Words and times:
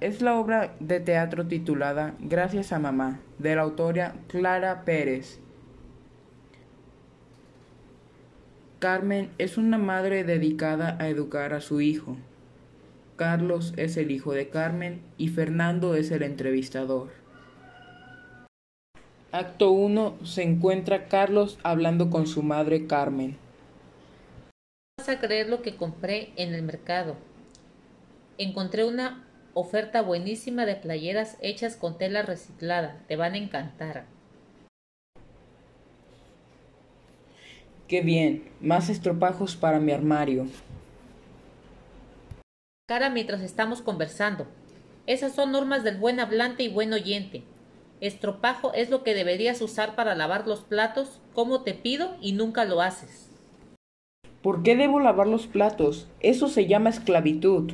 Es 0.00 0.22
la 0.22 0.38
obra 0.38 0.74
de 0.80 1.00
teatro 1.00 1.46
titulada 1.46 2.14
Gracias 2.18 2.72
a 2.72 2.78
Mamá, 2.78 3.20
de 3.38 3.54
la 3.54 3.62
autora 3.62 4.14
Clara 4.26 4.84
Pérez. 4.84 5.38
Carmen 8.78 9.30
es 9.38 9.58
una 9.58 9.78
madre 9.78 10.24
dedicada 10.24 10.96
a 10.98 11.08
educar 11.08 11.52
a 11.52 11.60
su 11.60 11.80
hijo. 11.80 12.16
Carlos 13.16 13.74
es 13.76 13.96
el 13.96 14.10
hijo 14.10 14.32
de 14.32 14.48
Carmen 14.48 15.00
y 15.18 15.28
Fernando 15.28 15.94
es 15.94 16.10
el 16.10 16.22
entrevistador. 16.22 17.10
Acto 19.30 19.72
1 19.72 20.16
se 20.24 20.42
encuentra 20.42 21.06
Carlos 21.06 21.58
hablando 21.62 22.10
con 22.10 22.26
su 22.26 22.42
madre 22.42 22.86
Carmen. 22.86 23.36
Vas 25.08 25.16
a 25.16 25.20
creer 25.20 25.48
lo 25.48 25.62
que 25.62 25.74
compré 25.74 26.32
en 26.36 26.54
el 26.54 26.62
mercado. 26.62 27.16
Encontré 28.36 28.84
una 28.84 29.24
oferta 29.54 30.02
buenísima 30.02 30.66
de 30.66 30.76
playeras 30.76 31.38
hechas 31.40 31.76
con 31.76 31.96
tela 31.96 32.20
reciclada. 32.20 33.00
Te 33.08 33.16
van 33.16 33.32
a 33.32 33.38
encantar. 33.38 34.04
Qué 37.86 38.02
bien, 38.02 38.50
más 38.60 38.90
estropajos 38.90 39.56
para 39.56 39.80
mi 39.80 39.92
armario. 39.92 40.46
Cara 42.86 43.08
mientras 43.08 43.40
estamos 43.40 43.80
conversando. 43.80 44.46
Esas 45.06 45.34
son 45.34 45.52
normas 45.52 45.84
del 45.84 45.96
buen 45.96 46.20
hablante 46.20 46.64
y 46.64 46.68
buen 46.68 46.92
oyente. 46.92 47.44
Estropajo 48.02 48.74
es 48.74 48.90
lo 48.90 49.02
que 49.04 49.14
deberías 49.14 49.62
usar 49.62 49.94
para 49.94 50.14
lavar 50.14 50.46
los 50.46 50.60
platos, 50.60 51.18
como 51.32 51.62
te 51.62 51.72
pido, 51.72 52.18
y 52.20 52.32
nunca 52.32 52.66
lo 52.66 52.82
haces. 52.82 53.27
¿Por 54.42 54.62
qué 54.62 54.76
debo 54.76 55.00
lavar 55.00 55.26
los 55.26 55.48
platos? 55.48 56.06
Eso 56.20 56.48
se 56.48 56.66
llama 56.66 56.90
esclavitud. 56.90 57.72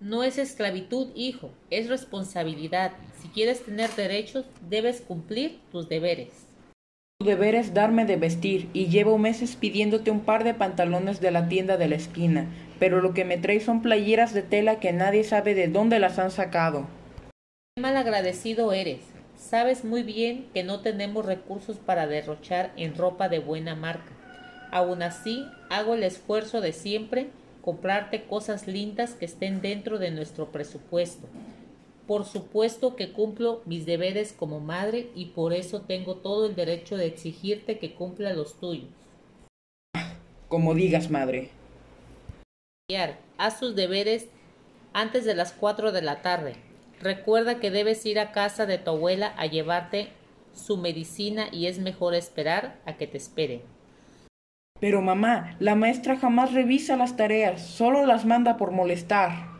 No 0.00 0.24
es 0.24 0.38
esclavitud, 0.38 1.08
hijo, 1.14 1.50
es 1.68 1.90
responsabilidad. 1.90 2.92
Si 3.20 3.28
quieres 3.28 3.62
tener 3.62 3.90
derechos, 3.90 4.46
debes 4.70 5.02
cumplir 5.02 5.58
tus 5.70 5.90
deberes. 5.90 6.46
Tu 7.18 7.26
deber 7.26 7.54
es 7.54 7.74
darme 7.74 8.06
de 8.06 8.16
vestir 8.16 8.70
y 8.72 8.86
llevo 8.86 9.18
meses 9.18 9.56
pidiéndote 9.56 10.10
un 10.10 10.20
par 10.20 10.42
de 10.42 10.54
pantalones 10.54 11.20
de 11.20 11.30
la 11.30 11.50
tienda 11.50 11.76
de 11.76 11.88
la 11.88 11.96
esquina, 11.96 12.46
pero 12.78 13.02
lo 13.02 13.12
que 13.12 13.26
me 13.26 13.36
traes 13.36 13.64
son 13.64 13.82
playeras 13.82 14.32
de 14.32 14.40
tela 14.40 14.80
que 14.80 14.94
nadie 14.94 15.22
sabe 15.22 15.54
de 15.54 15.68
dónde 15.68 15.98
las 15.98 16.18
han 16.18 16.30
sacado. 16.30 16.86
Qué 17.76 17.82
mal 17.82 17.98
agradecido 17.98 18.72
eres. 18.72 19.00
Sabes 19.36 19.84
muy 19.84 20.02
bien 20.02 20.46
que 20.54 20.64
no 20.64 20.80
tenemos 20.80 21.26
recursos 21.26 21.76
para 21.76 22.06
derrochar 22.06 22.72
en 22.76 22.96
ropa 22.96 23.28
de 23.28 23.38
buena 23.38 23.74
marca. 23.74 24.12
Aún 24.70 25.02
así, 25.02 25.46
hago 25.68 25.94
el 25.94 26.02
esfuerzo 26.02 26.60
de 26.60 26.72
siempre 26.72 27.30
comprarte 27.62 28.24
cosas 28.24 28.66
lindas 28.66 29.14
que 29.14 29.24
estén 29.24 29.60
dentro 29.60 29.98
de 29.98 30.10
nuestro 30.10 30.52
presupuesto. 30.52 31.26
Por 32.06 32.24
supuesto 32.24 32.96
que 32.96 33.12
cumplo 33.12 33.62
mis 33.66 33.86
deberes 33.86 34.32
como 34.32 34.60
madre 34.60 35.10
y 35.14 35.26
por 35.26 35.52
eso 35.52 35.82
tengo 35.82 36.16
todo 36.16 36.46
el 36.46 36.56
derecho 36.56 36.96
de 36.96 37.06
exigirte 37.06 37.78
que 37.78 37.94
cumpla 37.94 38.32
los 38.32 38.58
tuyos. 38.58 38.88
Como 40.48 40.74
digas, 40.74 41.10
madre. 41.10 41.50
Haz 43.38 43.60
tus 43.60 43.76
deberes 43.76 44.26
antes 44.92 45.24
de 45.24 45.34
las 45.34 45.52
4 45.52 45.92
de 45.92 46.02
la 46.02 46.22
tarde. 46.22 46.56
Recuerda 47.00 47.60
que 47.60 47.70
debes 47.70 48.04
ir 48.04 48.18
a 48.18 48.32
casa 48.32 48.66
de 48.66 48.78
tu 48.78 48.90
abuela 48.90 49.32
a 49.36 49.46
llevarte 49.46 50.08
su 50.52 50.76
medicina 50.76 51.46
y 51.52 51.66
es 51.66 51.78
mejor 51.78 52.14
esperar 52.14 52.80
a 52.84 52.96
que 52.96 53.06
te 53.06 53.16
espere. 53.16 53.62
Pero 54.80 55.02
mamá, 55.02 55.56
la 55.60 55.74
maestra 55.74 56.16
jamás 56.16 56.54
revisa 56.54 56.96
las 56.96 57.14
tareas, 57.16 57.60
solo 57.60 58.06
las 58.06 58.24
manda 58.24 58.56
por 58.56 58.70
molestar. 58.70 59.50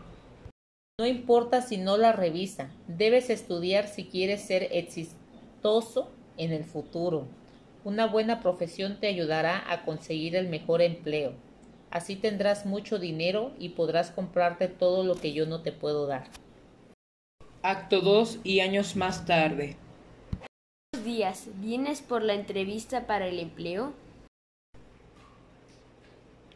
No 0.99 1.07
importa 1.07 1.61
si 1.61 1.77
no 1.77 1.99
las 1.99 2.17
revisa, 2.17 2.71
debes 2.89 3.29
estudiar 3.29 3.87
si 3.87 4.05
quieres 4.05 4.41
ser 4.43 4.69
exitoso 4.73 6.11
en 6.39 6.53
el 6.53 6.65
futuro. 6.65 7.27
Una 7.85 8.07
buena 8.07 8.41
profesión 8.41 8.99
te 8.99 9.09
ayudará 9.09 9.63
a 9.71 9.85
conseguir 9.85 10.37
el 10.37 10.49
mejor 10.49 10.81
empleo. 10.81 11.33
Así 11.91 12.17
tendrás 12.17 12.67
mucho 12.67 12.99
dinero 12.99 13.53
y 13.59 13.71
podrás 13.71 14.11
comprarte 14.11 14.69
todo 14.69 15.05
lo 15.05 15.17
que 15.17 15.33
yo 15.33 15.45
no 15.45 15.61
te 15.61 15.73
puedo 15.73 16.07
dar. 16.07 16.25
Acto 17.63 18.01
2 18.01 18.41
y 18.43 18.61
años 18.61 18.97
más 18.97 19.27
tarde. 19.27 19.77
Buenos 20.93 21.07
días, 21.07 21.49
¿vienes 21.57 22.01
por 22.01 22.23
la 22.23 22.35
entrevista 22.35 23.07
para 23.07 23.27
el 23.27 23.39
empleo? 23.39 23.93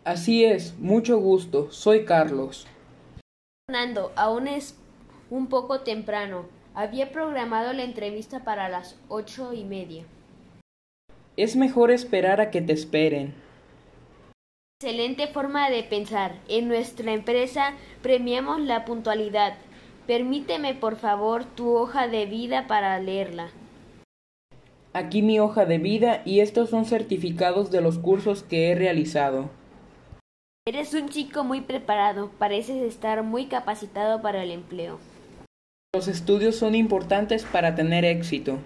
Así 0.05 0.45
es, 0.45 0.79
mucho 0.79 1.19
gusto, 1.19 1.71
soy 1.71 2.05
Carlos. 2.05 2.67
Fernando, 3.67 4.13
aún 4.17 4.49
es 4.49 4.77
un 5.31 5.47
poco 5.47 5.81
temprano. 5.81 6.45
Había 6.75 7.11
programado 7.11 7.73
la 7.73 7.85
entrevista 7.85 8.45
para 8.45 8.69
las 8.69 8.99
ocho 9.09 9.55
y 9.55 9.65
media. 9.65 10.05
Es 11.39 11.57
mejor 11.57 11.91
esperar 11.91 12.43
a 12.43 12.51
que 12.51 12.61
te 12.61 12.75
esperen. 12.75 13.33
Excelente 14.79 15.27
forma 15.29 15.71
de 15.71 15.83
pensar. 15.85 16.39
En 16.49 16.69
nuestra 16.69 17.15
empresa 17.15 17.73
premiamos 18.03 18.61
la 18.61 18.85
puntualidad. 18.85 19.55
Permíteme, 20.07 20.75
por 20.75 20.97
favor, 20.97 21.47
tu 21.47 21.75
hoja 21.75 22.09
de 22.09 22.27
vida 22.27 22.67
para 22.67 22.99
leerla. 22.99 23.49
Aquí 24.93 25.23
mi 25.23 25.41
hoja 25.41 25.65
de 25.65 25.79
vida 25.79 26.21
y 26.27 26.41
estos 26.41 26.69
son 26.69 26.85
certificados 26.85 27.71
de 27.71 27.81
los 27.81 27.99
cursos 27.99 28.43
que 28.43 28.71
he 28.71 28.75
realizado. 28.75 29.49
Eres 30.67 30.95
un 30.95 31.11
chico 31.11 31.45
muy 31.45 31.61
preparado, 31.61 32.31
pareces 32.39 32.81
estar 32.81 33.23
muy 33.23 33.49
capacitado 33.49 34.23
para 34.23 34.43
el 34.43 34.51
empleo. 34.51 34.99
Los 35.95 36.09
estudios 36.09 36.57
son 36.57 36.75
importantes 36.75 37.45
para 37.45 37.75
tener 37.75 38.07
éxito. 38.07 38.57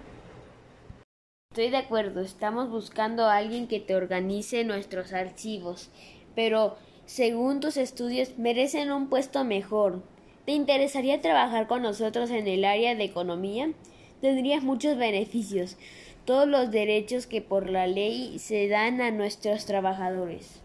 Estoy 1.51 1.71
de 1.71 1.75
acuerdo, 1.75 2.21
estamos 2.21 2.69
buscando 2.69 3.25
a 3.25 3.35
alguien 3.35 3.67
que 3.67 3.81
te 3.81 3.97
organice 3.97 4.63
nuestros 4.63 5.11
archivos, 5.11 5.89
pero 6.35 6.77
según 7.05 7.59
tus 7.59 7.75
estudios 7.75 8.37
merecen 8.37 8.93
un 8.93 9.09
puesto 9.09 9.43
mejor. 9.43 10.01
¿Te 10.45 10.53
interesaría 10.53 11.19
trabajar 11.19 11.67
con 11.67 11.81
nosotros 11.81 12.31
en 12.31 12.47
el 12.47 12.63
área 12.63 12.95
de 12.95 13.03
economía? 13.03 13.73
Tendrías 14.21 14.63
muchos 14.63 14.97
beneficios, 14.97 15.75
todos 16.23 16.47
los 16.47 16.71
derechos 16.71 17.27
que 17.27 17.41
por 17.41 17.69
la 17.69 17.87
ley 17.87 18.39
se 18.39 18.69
dan 18.69 19.01
a 19.01 19.11
nuestros 19.11 19.65
trabajadores. 19.65 20.61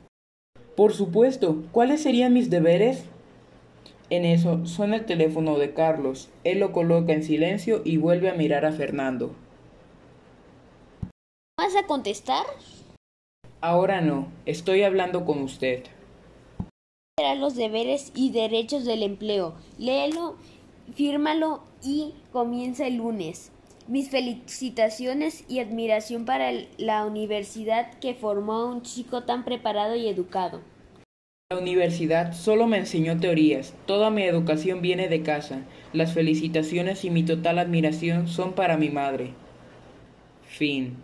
Por 0.76 0.92
supuesto. 0.92 1.62
¿Cuáles 1.70 2.02
serían 2.02 2.32
mis 2.32 2.50
deberes? 2.50 3.04
En 4.10 4.24
eso 4.24 4.66
suena 4.66 4.96
el 4.96 5.06
teléfono 5.06 5.58
de 5.58 5.72
Carlos. 5.72 6.28
Él 6.42 6.60
lo 6.60 6.72
coloca 6.72 7.12
en 7.12 7.22
silencio 7.22 7.80
y 7.84 7.96
vuelve 7.96 8.28
a 8.28 8.34
mirar 8.34 8.64
a 8.64 8.72
Fernando. 8.72 9.34
¿Vas 11.56 11.76
a 11.76 11.86
contestar? 11.86 12.44
Ahora 13.60 14.00
no. 14.00 14.28
Estoy 14.44 14.82
hablando 14.82 15.24
con 15.24 15.40
usted. 15.40 15.84
Serán 17.18 17.40
los 17.40 17.54
deberes 17.54 18.12
y 18.14 18.32
derechos 18.32 18.84
del 18.84 19.04
empleo. 19.04 19.54
Léelo, 19.78 20.36
fírmalo 20.94 21.62
y 21.82 22.12
comienza 22.32 22.86
el 22.86 22.96
lunes. 22.96 23.52
Mis 23.86 24.08
felicitaciones 24.08 25.44
y 25.46 25.58
admiración 25.58 26.24
para 26.24 26.50
la 26.78 27.04
universidad 27.04 27.92
que 27.98 28.14
formó 28.14 28.54
a 28.54 28.64
un 28.64 28.80
chico 28.80 29.24
tan 29.24 29.44
preparado 29.44 29.94
y 29.94 30.08
educado. 30.08 30.62
La 31.50 31.58
universidad 31.58 32.32
solo 32.32 32.66
me 32.66 32.78
enseñó 32.78 33.20
teorías, 33.20 33.74
toda 33.84 34.08
mi 34.08 34.22
educación 34.22 34.80
viene 34.80 35.08
de 35.08 35.22
casa. 35.22 35.60
Las 35.92 36.14
felicitaciones 36.14 37.04
y 37.04 37.10
mi 37.10 37.24
total 37.24 37.58
admiración 37.58 38.26
son 38.26 38.54
para 38.54 38.78
mi 38.78 38.88
madre. 38.88 39.34
Fin. 40.46 40.96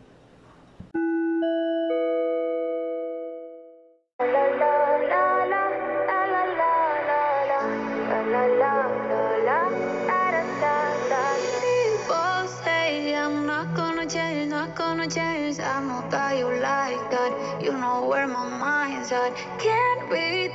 Change. 15.10 15.60
I 15.60 15.80
know 15.80 16.04
that 16.10 16.36
you 16.36 16.46
like 16.60 17.10
that. 17.10 17.62
You 17.62 17.72
know 17.72 18.06
where 18.06 18.26
my 18.26 18.48
mind's 18.48 19.12
at. 19.12 19.34
Can't 19.58 20.10
read. 20.10 20.50